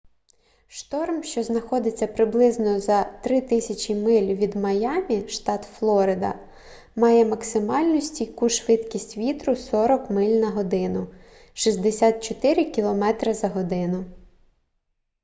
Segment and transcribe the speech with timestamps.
[0.67, 6.39] шторм що знаходиться приблизно за 3000 миль від майамі штат флорида
[6.95, 11.07] має максимальну стійку швидкість вітру 40 миль на годину
[11.53, 14.05] 64 км/год